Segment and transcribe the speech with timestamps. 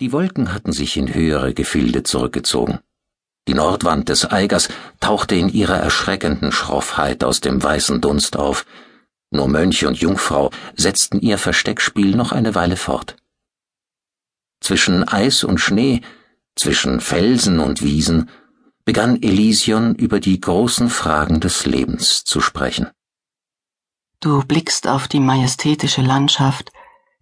[0.00, 2.78] Die Wolken hatten sich in höhere Gefilde zurückgezogen.
[3.48, 4.68] Die Nordwand des Eigers
[5.00, 8.64] tauchte in ihrer erschreckenden Schroffheit aus dem weißen Dunst auf.
[9.30, 13.16] Nur Mönche und Jungfrau setzten ihr Versteckspiel noch eine Weile fort.
[14.60, 16.02] Zwischen Eis und Schnee,
[16.54, 18.30] zwischen Felsen und Wiesen,
[18.84, 22.88] begann Elysion über die großen Fragen des Lebens zu sprechen.
[24.20, 26.72] Du blickst auf die majestätische Landschaft,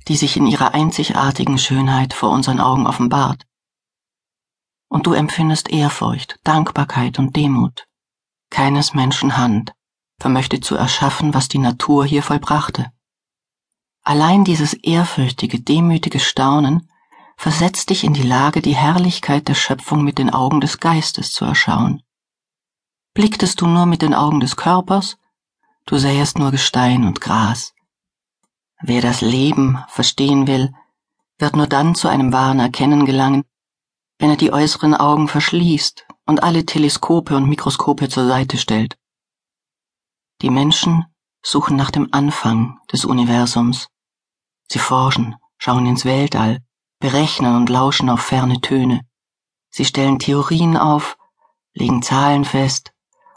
[0.08, 3.44] die sich in ihrer einzigartigen Schönheit vor unseren Augen offenbart.
[4.88, 7.86] Und du empfindest Ehrfurcht, Dankbarkeit und Demut.
[8.50, 9.72] Keines Menschen Hand
[10.18, 12.90] vermöchte zu erschaffen, was die Natur hier vollbrachte.
[14.02, 16.88] Allein dieses ehrfürchtige, demütige Staunen
[17.36, 21.44] versetzt dich in die Lage, die Herrlichkeit der Schöpfung mit den Augen des Geistes zu
[21.44, 22.02] erschauen.
[23.14, 25.18] Blicktest du nur mit den Augen des Körpers,
[25.86, 27.74] du sähest nur Gestein und Gras.
[28.82, 30.74] Wer das Leben verstehen will,
[31.38, 33.44] wird nur dann zu einem wahren Erkennen gelangen,
[34.18, 38.96] wenn er die äußeren Augen verschließt und alle Teleskope und Mikroskope zur Seite stellt.
[40.42, 41.06] Die Menschen
[41.42, 43.88] suchen nach dem Anfang des Universums.
[44.68, 46.60] Sie forschen, schauen ins Weltall,
[46.98, 49.02] berechnen und lauschen auf ferne Töne.
[49.70, 51.16] Sie stellen Theorien auf,
[51.72, 52.92] legen Zahlen fest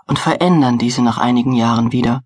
[0.08, 2.24] und verändern diese nach einigen Jahren wieder.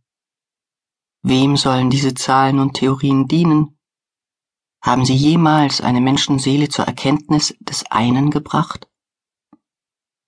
[1.25, 3.77] Wem sollen diese Zahlen und Theorien dienen?
[4.81, 8.89] Haben sie jemals eine Menschenseele zur Erkenntnis des einen gebracht?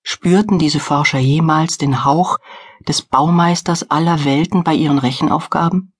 [0.03, 2.37] Spürten diese Forscher jemals den Hauch
[2.87, 5.93] des Baumeisters aller Welten bei ihren Rechenaufgaben?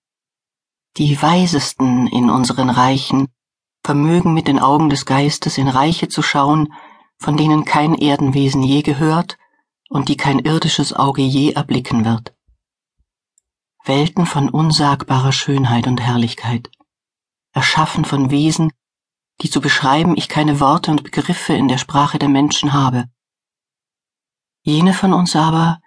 [0.95, 3.27] Die Weisesten in unseren Reichen
[3.83, 6.73] vermögen mit den Augen des Geistes in Reiche zu schauen,
[7.17, 9.37] von denen kein Erdenwesen je gehört
[9.89, 12.33] und die kein irdisches Auge je erblicken wird.
[13.88, 16.72] Welten von unsagbarer Schönheit und Herrlichkeit,
[17.53, 18.72] erschaffen von Wesen,
[19.42, 23.05] die zu beschreiben ich keine Worte und Begriffe in der Sprache der Menschen habe.
[24.64, 25.80] Jene von uns aber,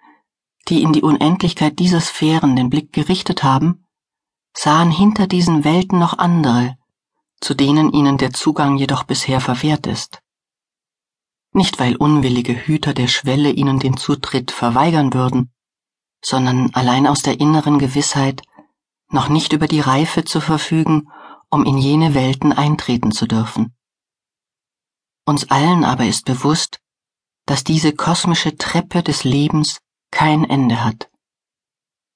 [0.69, 3.85] die in die Unendlichkeit dieser Sphären den Blick gerichtet haben,
[4.55, 6.77] sahen hinter diesen Welten noch andere,
[7.41, 10.21] zu denen ihnen der Zugang jedoch bisher verwehrt ist.
[11.51, 15.51] Nicht weil unwillige Hüter der Schwelle ihnen den Zutritt verweigern würden,
[16.23, 18.41] sondern allein aus der inneren Gewissheit,
[19.09, 21.09] noch nicht über die Reife zu verfügen,
[21.49, 23.75] um in jene Welten eintreten zu dürfen.
[25.25, 26.79] Uns allen aber ist bewusst,
[27.45, 29.79] dass diese kosmische Treppe des Lebens
[30.11, 31.09] kein Ende hat.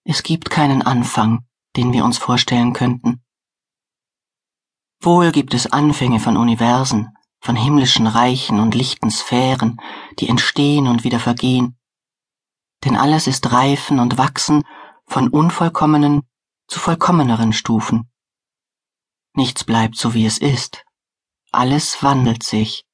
[0.04, 3.24] Es gibt keinen Anfang, den wir uns vorstellen könnten.
[5.02, 9.80] Wohl gibt es Anfänge von Universen, von himmlischen Reichen und lichten Sphären,
[10.20, 11.78] die entstehen und wieder vergehen,
[12.84, 14.64] denn alles ist Reifen und Wachsen
[15.06, 16.22] von unvollkommenen
[16.68, 18.10] zu vollkommeneren Stufen.
[19.34, 20.86] Nichts bleibt so, wie es ist.
[21.52, 22.86] Alles wandelt sich.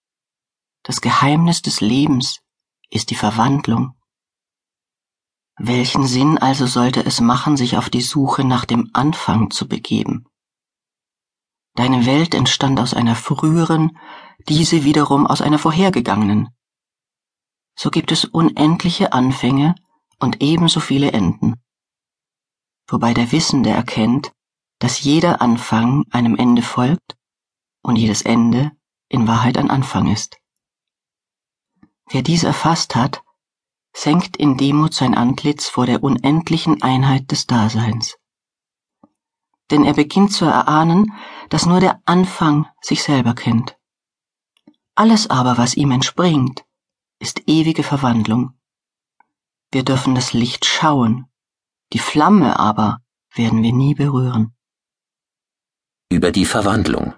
[0.83, 2.39] Das Geheimnis des Lebens
[2.89, 3.95] ist die Verwandlung.
[5.57, 10.25] Welchen Sinn also sollte es machen, sich auf die Suche nach dem Anfang zu begeben?
[11.75, 13.97] Deine Welt entstand aus einer früheren,
[14.47, 16.49] diese wiederum aus einer vorhergegangenen
[17.81, 19.73] so gibt es unendliche Anfänge
[20.19, 21.61] und ebenso viele Enden.
[22.89, 24.33] Wobei der Wissende erkennt,
[24.79, 27.15] dass jeder Anfang einem Ende folgt
[27.81, 28.73] und jedes Ende
[29.07, 30.35] in Wahrheit ein Anfang ist.
[32.09, 33.21] Wer dies erfasst hat,
[33.93, 38.17] senkt in Demut sein Antlitz vor der unendlichen Einheit des Daseins.
[39.71, 41.13] Denn er beginnt zu erahnen,
[41.47, 43.77] dass nur der Anfang sich selber kennt.
[44.95, 46.65] Alles aber, was ihm entspringt,
[47.19, 48.53] ist ewige Verwandlung.
[49.71, 51.25] Wir dürfen das Licht schauen,
[51.93, 53.01] die Flamme aber
[53.35, 54.53] werden wir nie berühren.
[56.09, 57.13] Über die Verwandlung.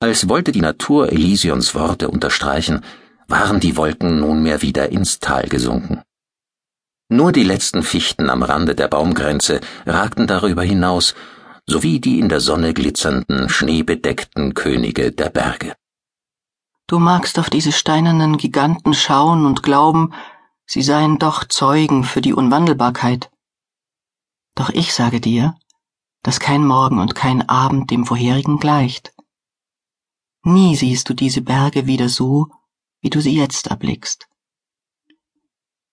[0.00, 2.84] Als wollte die Natur Elysions Worte unterstreichen,
[3.28, 6.02] waren die Wolken nunmehr wieder ins Tal gesunken.
[7.08, 11.14] Nur die letzten Fichten am Rande der Baumgrenze ragten darüber hinaus,
[11.66, 15.74] sowie die in der Sonne glitzernden, schneebedeckten Könige der Berge.
[16.86, 20.12] Du magst auf diese steinernen Giganten schauen und glauben,
[20.66, 23.30] sie seien doch Zeugen für die Unwandelbarkeit.
[24.54, 25.56] Doch ich sage dir,
[26.22, 29.14] dass kein Morgen und kein Abend dem vorherigen gleicht.
[30.42, 32.48] Nie siehst du diese Berge wieder so,
[33.00, 34.28] wie du sie jetzt erblickst.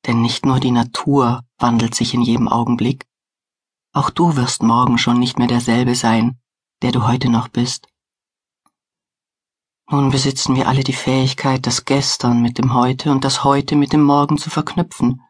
[0.05, 3.07] Denn nicht nur die Natur wandelt sich in jedem Augenblick,
[3.93, 6.39] auch du wirst morgen schon nicht mehr derselbe sein,
[6.81, 7.87] der du heute noch bist.
[9.89, 13.93] Nun besitzen wir alle die Fähigkeit, das Gestern mit dem Heute und das Heute mit
[13.93, 15.21] dem Morgen zu verknüpfen.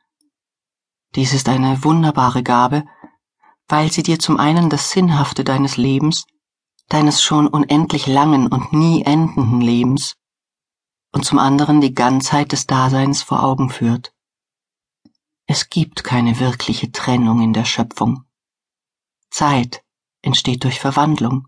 [1.15, 2.85] Dies ist eine wunderbare Gabe,
[3.67, 6.25] weil sie dir zum einen das Sinnhafte deines Lebens,
[6.89, 10.15] deines schon unendlich langen und nie endenden Lebens
[11.11, 14.13] und zum anderen die Ganzheit des Daseins vor Augen führt.
[15.45, 18.25] Es gibt keine wirkliche Trennung in der Schöpfung.
[19.29, 19.83] Zeit
[20.21, 21.47] entsteht durch Verwandlung.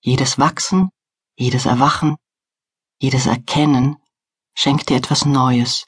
[0.00, 0.90] Jedes Wachsen,
[1.38, 2.16] jedes Erwachen,
[3.00, 3.96] jedes Erkennen
[4.54, 5.86] schenkt dir etwas Neues.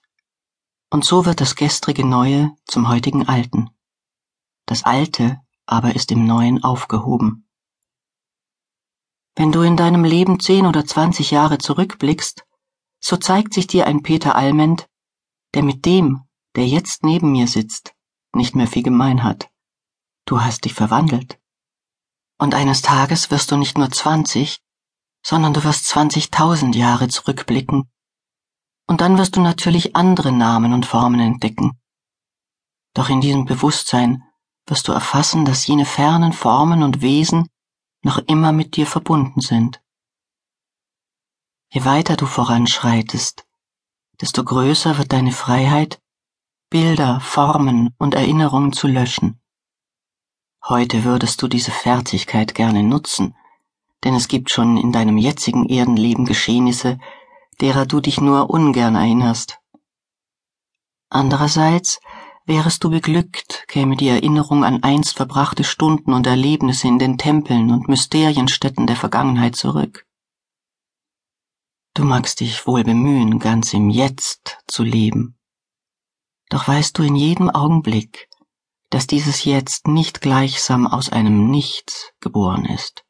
[0.90, 3.70] Und so wird das gestrige Neue zum heutigen Alten.
[4.66, 7.48] Das Alte aber ist im Neuen aufgehoben.
[9.34, 12.44] Wenn du in deinem Leben zehn oder zwanzig Jahre zurückblickst,
[13.00, 14.88] so zeigt sich dir ein Peter Alment,
[15.54, 16.22] der mit dem,
[16.54, 17.94] der jetzt neben mir sitzt,
[18.32, 19.50] nicht mehr viel gemein hat.
[20.26, 21.40] Du hast dich verwandelt.
[22.38, 24.62] Und eines Tages wirst du nicht nur zwanzig,
[25.22, 27.90] sondern du wirst zwanzigtausend Jahre zurückblicken.
[28.86, 31.80] Und dann wirst du natürlich andere Namen und Formen entdecken.
[32.94, 34.24] Doch in diesem Bewusstsein
[34.66, 37.48] wirst du erfassen, dass jene fernen Formen und Wesen
[38.02, 39.80] noch immer mit dir verbunden sind.
[41.72, 43.46] Je weiter du voranschreitest,
[44.20, 46.00] desto größer wird deine Freiheit,
[46.68, 49.40] Bilder, Formen und Erinnerungen zu löschen.
[50.64, 53.34] Heute würdest du diese Fertigkeit gerne nutzen,
[54.04, 56.98] denn es gibt schon in deinem jetzigen Erdenleben Geschehnisse,
[57.60, 59.58] derer du dich nur ungern erinnerst.
[61.10, 62.00] Andererseits
[62.46, 67.70] wärest du beglückt, käme die Erinnerung an einst verbrachte Stunden und Erlebnisse in den Tempeln
[67.70, 70.06] und Mysterienstätten der Vergangenheit zurück.
[71.94, 75.36] Du magst dich wohl bemühen, ganz im Jetzt zu leben.
[76.48, 78.28] Doch weißt du in jedem Augenblick,
[78.90, 83.04] dass dieses Jetzt nicht gleichsam aus einem Nichts geboren ist.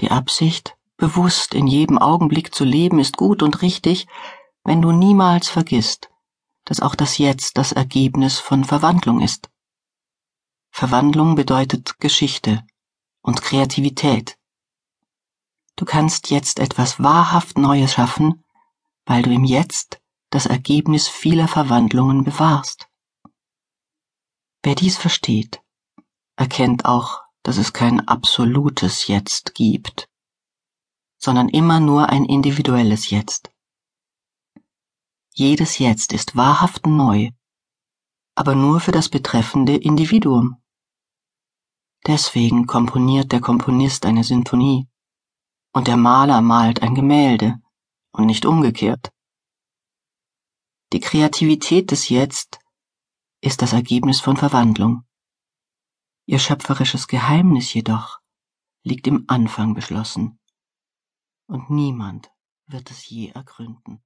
[0.00, 4.06] Die Absicht, bewusst in jedem Augenblick zu leben, ist gut und richtig,
[4.64, 6.10] wenn du niemals vergisst,
[6.64, 9.48] dass auch das Jetzt das Ergebnis von Verwandlung ist.
[10.70, 12.64] Verwandlung bedeutet Geschichte
[13.22, 14.38] und Kreativität.
[15.76, 18.44] Du kannst jetzt etwas wahrhaft Neues schaffen,
[19.06, 20.00] weil du im Jetzt
[20.30, 22.88] das Ergebnis vieler Verwandlungen bewahrst.
[24.62, 25.62] Wer dies versteht,
[26.36, 30.06] erkennt auch, dass es kein absolutes Jetzt gibt,
[31.16, 33.50] sondern immer nur ein individuelles Jetzt.
[35.32, 37.30] Jedes Jetzt ist wahrhaft neu,
[38.34, 40.62] aber nur für das betreffende Individuum.
[42.06, 44.86] Deswegen komponiert der Komponist eine Sinfonie
[45.72, 47.62] und der Maler malt ein Gemälde
[48.12, 49.10] und nicht umgekehrt.
[50.92, 52.58] Die Kreativität des Jetzt
[53.40, 55.07] ist das Ergebnis von Verwandlung.
[56.30, 58.20] Ihr schöpferisches Geheimnis jedoch
[58.82, 60.38] liegt im Anfang beschlossen,
[61.46, 62.30] und niemand
[62.66, 64.04] wird es je ergründen.